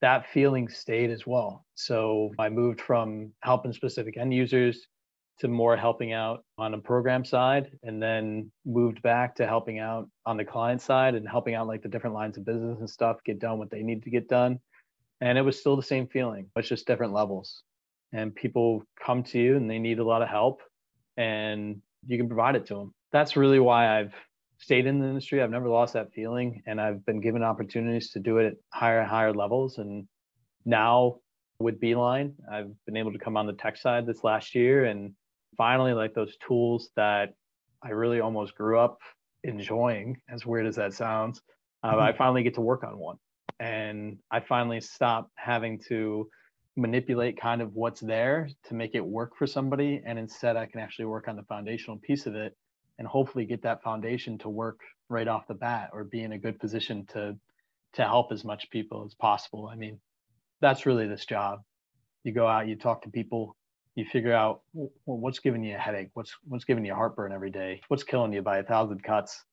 [0.01, 1.65] that feeling stayed as well.
[1.75, 4.87] So I moved from helping specific end users
[5.39, 10.09] to more helping out on a program side and then moved back to helping out
[10.27, 13.19] on the client side and helping out like the different lines of business and stuff
[13.25, 14.59] get done what they need to get done.
[15.21, 17.63] And it was still the same feeling, it's just different levels.
[18.13, 20.61] And people come to you and they need a lot of help
[21.17, 22.95] and you can provide it to them.
[23.12, 24.15] That's really why I've
[24.59, 25.43] stayed in the industry.
[25.43, 29.01] I've never lost that feeling, and I've been given opportunities to do it at higher
[29.01, 29.79] and higher levels.
[29.79, 30.07] And
[30.65, 31.17] now
[31.59, 35.12] with Beeline, I've been able to come on the tech side this last year, and
[35.57, 37.35] finally, like those tools that
[37.83, 38.99] I really almost grew up
[39.45, 41.43] enjoying, as weird as that sounds,
[41.83, 42.01] uh, mm-hmm.
[42.01, 43.17] I finally get to work on one,
[43.59, 46.29] and I finally stop having to
[46.77, 50.81] manipulate kind of what's there to make it work for somebody and instead i can
[50.81, 52.57] actually work on the foundational piece of it
[52.99, 56.39] and hopefully get that foundation to work right off the bat or be in a
[56.39, 57.37] good position to
[57.93, 59.68] to help as much people as possible.
[59.70, 59.99] I mean
[60.61, 61.62] that's really this job.
[62.25, 63.57] You go out you talk to people
[63.95, 66.11] you figure out well, what's giving you a headache?
[66.14, 67.81] What's what's giving you heartburn every day?
[67.89, 69.45] What's killing you by a thousand cuts?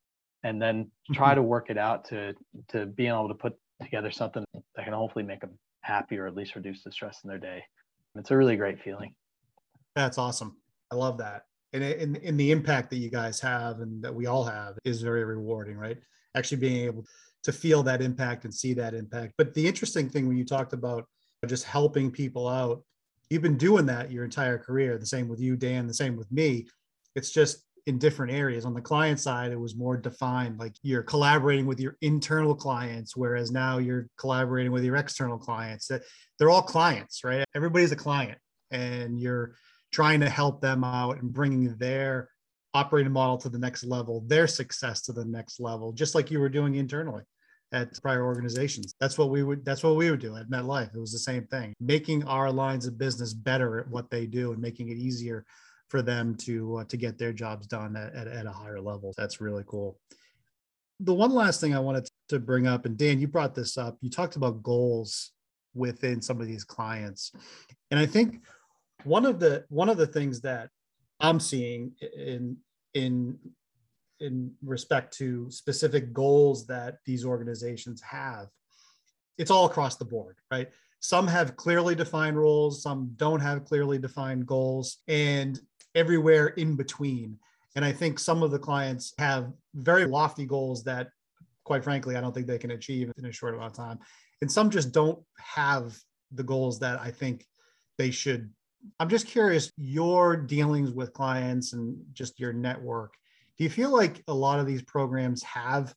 [0.43, 1.35] And then try mm-hmm.
[1.37, 2.33] to work it out to
[2.69, 6.35] to being able to put together something that can hopefully make them happy or at
[6.35, 7.63] least reduce the stress in their day.
[8.15, 9.13] It's a really great feeling.
[9.95, 10.57] That's awesome.
[10.91, 11.43] I love that.
[11.73, 15.23] And, and the impact that you guys have and that we all have is very
[15.23, 15.97] rewarding right?
[16.35, 17.05] Actually being able
[17.43, 19.33] to feel that impact and see that impact.
[19.37, 21.05] But the interesting thing when you talked about
[21.47, 22.83] just helping people out
[23.29, 24.97] you've been doing that your entire career.
[24.97, 26.67] The same with you, Dan, the same with me.
[27.15, 28.65] It's just in different areas.
[28.65, 33.17] On the client side, it was more defined, like you're collaborating with your internal clients,
[33.17, 35.87] whereas now you're collaborating with your external clients.
[35.87, 36.03] That
[36.37, 37.43] they're all clients, right?
[37.55, 38.37] Everybody's a client,
[38.69, 39.55] and you're
[39.91, 42.29] trying to help them out and bringing their
[42.75, 46.39] operating model to the next level, their success to the next level, just like you
[46.39, 47.23] were doing internally
[47.71, 48.93] at prior organizations.
[48.99, 50.93] That's what we would that's what we would do at MetLife.
[50.93, 51.73] It was the same thing.
[51.79, 55.43] Making our lines of business better at what they do and making it easier
[55.89, 59.13] for them to uh, to get their jobs done at, at, at a higher level.
[59.17, 59.99] That's really cool.
[61.01, 63.97] The one last thing I wanted to bring up, and Dan, you brought this up.
[64.01, 65.31] You talked about goals
[65.73, 67.31] within some of these clients,
[67.91, 68.41] and I think
[69.03, 70.69] one of the one of the things that
[71.19, 72.57] I'm seeing in
[72.93, 73.37] in
[74.19, 78.47] in respect to specific goals that these organizations have,
[79.37, 80.69] it's all across the board, right?
[80.99, 85.57] Some have clearly defined roles, some don't have clearly defined goals, and
[85.95, 87.37] everywhere in between.
[87.75, 91.09] And I think some of the clients have very lofty goals that,
[91.63, 93.99] quite frankly, I don't think they can achieve in a short amount of time.
[94.41, 95.97] And some just don't have
[96.31, 97.45] the goals that I think
[97.97, 98.49] they should.
[98.99, 103.13] I'm just curious your dealings with clients and just your network.
[103.57, 105.93] Do you feel like a lot of these programs have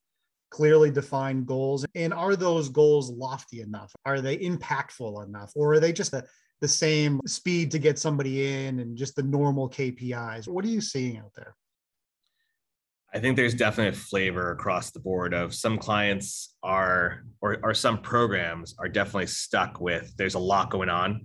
[0.51, 1.87] clearly defined goals?
[1.95, 3.93] And are those goals lofty enough?
[4.05, 5.53] Are they impactful enough?
[5.55, 6.25] Or are they just a,
[6.63, 10.49] the same speed to get somebody in and just the normal KPIs?
[10.49, 11.57] What are you seeing out there?
[13.13, 17.75] I think there's definitely a flavor across the board of some clients are or, or
[17.75, 21.21] some programs are definitely stuck with there's a lot going on.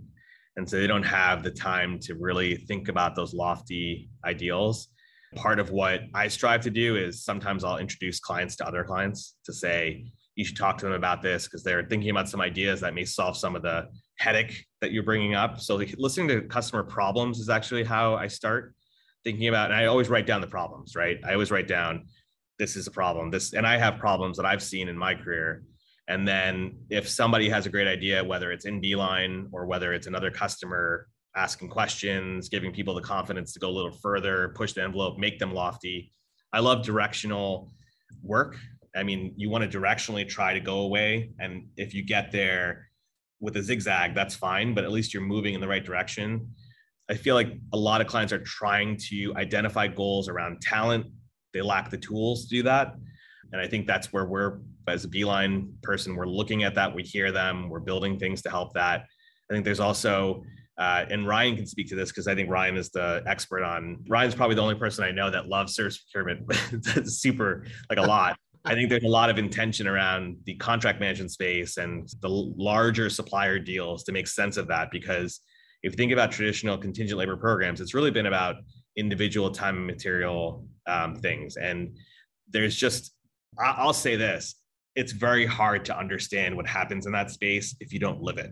[0.58, 4.90] And so they don't have the time to really think about those lofty ideals.
[5.36, 9.36] Part of what I strive to do is sometimes I'll introduce clients to other clients
[9.46, 12.82] to say, you should talk to them about this because they're thinking about some ideas
[12.82, 15.60] that may solve some of the headache that you're bringing up.
[15.60, 18.76] So listening to customer problems is actually how I start
[19.24, 19.72] thinking about.
[19.72, 21.20] And I always write down the problems, right?
[21.26, 22.06] I always write down
[22.60, 23.30] this is a problem.
[23.30, 25.64] This and I have problems that I've seen in my career.
[26.08, 30.08] And then if somebody has a great idea, whether it's in Beeline or whether it's
[30.08, 34.84] another customer asking questions, giving people the confidence to go a little further, push the
[34.84, 36.12] envelope, make them lofty.
[36.54, 37.72] I love directional
[38.24, 38.58] work.
[38.96, 41.32] I mean, you want to directionally try to go away.
[41.40, 42.87] And if you get there,
[43.40, 46.50] with a zigzag, that's fine, but at least you're moving in the right direction.
[47.10, 51.06] I feel like a lot of clients are trying to identify goals around talent.
[51.54, 52.96] They lack the tools to do that.
[53.54, 56.94] And I think that's where we're, as a Beeline person, we're looking at that.
[56.94, 59.06] We hear them, we're building things to help that.
[59.50, 60.44] I think there's also,
[60.78, 64.04] uh, and Ryan can speak to this because I think Ryan is the expert on,
[64.10, 66.54] Ryan's probably the only person I know that loves service procurement
[67.10, 68.38] super, like a lot.
[68.68, 73.10] I think there's a lot of intention around the contract management space and the larger
[73.10, 74.92] supplier deals to make sense of that.
[74.92, 75.40] Because
[75.84, 78.56] if you think about traditional contingent labor programs, it's really been about
[78.98, 81.56] individual time and material um, things.
[81.56, 81.98] And
[82.50, 83.14] there's just,
[83.58, 84.56] I'll say this
[84.96, 88.52] it's very hard to understand what happens in that space if you don't live it.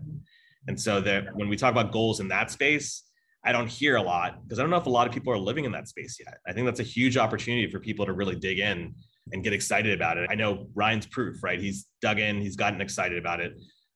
[0.68, 3.02] And so that when we talk about goals in that space,
[3.44, 5.38] I don't hear a lot because I don't know if a lot of people are
[5.38, 6.38] living in that space yet.
[6.46, 8.94] I think that's a huge opportunity for people to really dig in
[9.32, 10.28] and get excited about it.
[10.30, 11.60] I know Ryan's proof, right?
[11.60, 13.54] He's dug in, he's gotten excited about it.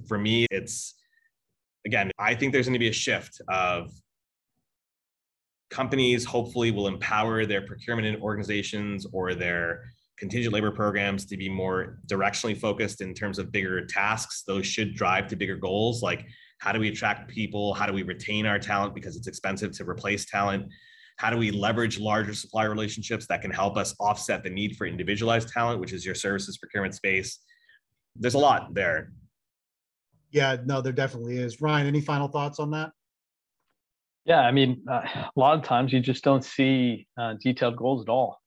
[0.09, 0.95] For me, it's
[1.87, 3.91] again, I think there's going to be a shift of
[5.71, 9.85] companies hopefully will empower their procurement organizations or their
[10.19, 14.43] contingent labor programs to be more directionally focused in terms of bigger tasks.
[14.47, 16.27] Those should drive to bigger goals like
[16.59, 17.73] how do we attract people?
[17.73, 20.67] How do we retain our talent because it's expensive to replace talent?
[21.21, 24.87] How do we leverage larger supplier relationships that can help us offset the need for
[24.87, 27.41] individualized talent, which is your services procurement space?
[28.17, 29.13] There's a lot there.
[30.31, 31.61] Yeah, no, there definitely is.
[31.61, 32.93] Ryan, any final thoughts on that?
[34.25, 38.01] Yeah, I mean, uh, a lot of times you just don't see uh, detailed goals
[38.01, 38.41] at all.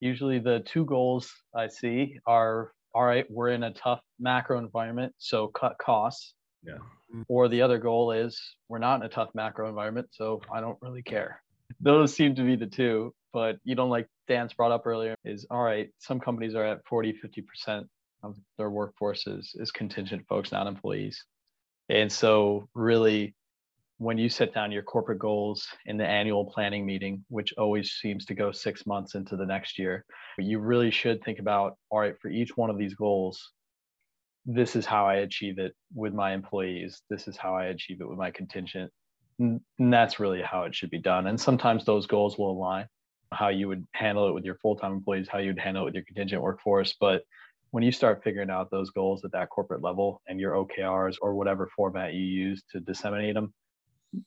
[0.00, 5.14] Usually, the two goals I see are all right, we're in a tough macro environment,
[5.16, 6.34] so cut costs.
[6.62, 6.76] Yeah.
[7.28, 8.38] Or the other goal is
[8.68, 11.40] we're not in a tough macro environment, so I don't really care
[11.84, 15.46] those seem to be the two but you know like dan's brought up earlier is
[15.50, 17.14] all right some companies are at 40
[17.68, 17.84] 50%
[18.24, 21.22] of their workforces is contingent folks not employees.
[21.90, 23.34] And so really
[23.98, 28.24] when you set down your corporate goals in the annual planning meeting which always seems
[28.24, 30.04] to go six months into the next year
[30.38, 33.52] you really should think about all right for each one of these goals
[34.46, 37.02] this is how i achieve it with my employees.
[37.08, 38.90] This is how i achieve it with my contingent
[39.38, 41.26] and that's really how it should be done.
[41.26, 42.86] And sometimes those goals will align
[43.32, 46.04] how you would handle it with your full-time employees, how you'd handle it with your
[46.04, 46.94] contingent workforce.
[47.00, 47.22] But
[47.70, 51.34] when you start figuring out those goals at that corporate level and your OKRs or
[51.34, 53.52] whatever format you use to disseminate them,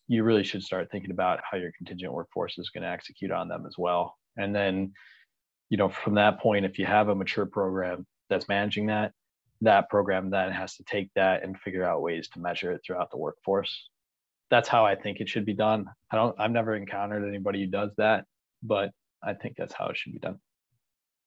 [0.10, 3.47] you really should start thinking about how your contingent workforce is going to execute on
[3.47, 4.18] them as well.
[4.36, 4.91] And then,
[5.70, 9.14] you know, from that point, if you have a mature program that's managing that,
[9.62, 13.10] that program then has to take that and figure out ways to measure it throughout
[13.12, 13.89] the workforce.
[14.50, 15.86] That's how I think it should be done.
[16.12, 18.26] I don't I've never encountered anybody who does that,
[18.64, 18.91] but
[19.24, 20.39] I think that's how it should be done.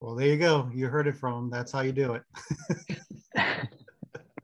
[0.01, 0.71] Well, there you go.
[0.73, 1.51] You heard it from.
[1.51, 2.23] That's how you do it.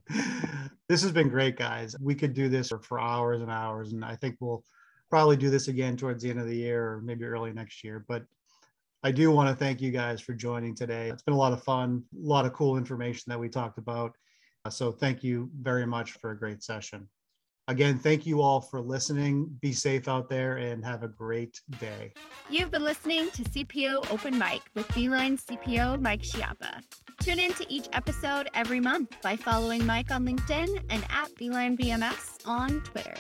[0.89, 1.97] this has been great, guys.
[2.01, 4.63] We could do this for, for hours and hours, and I think we'll
[5.09, 8.05] probably do this again towards the end of the year or maybe early next year.
[8.07, 8.25] But
[9.03, 11.09] I do want to thank you guys for joining today.
[11.09, 14.13] It's been a lot of fun, a lot of cool information that we talked about.
[14.69, 17.09] So thank you very much for a great session.
[17.69, 19.47] Again, thank you all for listening.
[19.61, 22.13] Be safe out there and have a great day.
[22.49, 26.81] You've been listening to CPO Open Mic with Beeline CPO Mike Schiappa.
[27.21, 31.77] Tune in to each episode every month by following Mike on LinkedIn and at Beeline
[31.77, 33.15] BMS on Twitter.